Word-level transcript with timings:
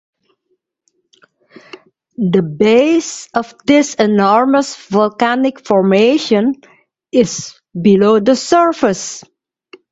The 2.17 2.41
base 2.41 3.29
of 3.35 3.53
this 3.67 3.93
enormous 3.93 4.75
volcanic 4.87 5.63
formation 5.63 6.55
is 7.11 7.53
below 7.79 8.19
the 8.19 8.35
surface. 8.35 9.23